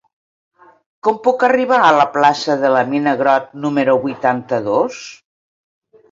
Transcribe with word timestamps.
Com 1.07 1.17
puc 1.25 1.43
arribar 1.47 1.81
a 1.89 1.91
la 1.97 2.07
plaça 2.15 2.55
de 2.63 2.71
la 2.75 2.81
Mina 2.93 3.13
Grott 3.19 3.51
número 3.67 3.95
vuitanta-dos? 4.07 4.97